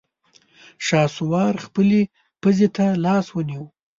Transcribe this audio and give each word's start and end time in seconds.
شهسوار 0.85 1.53
خپلې 1.65 2.01
پزې 2.41 2.67
ته 2.75 2.85
لاس 3.05 3.25
ونيو. 3.31 3.65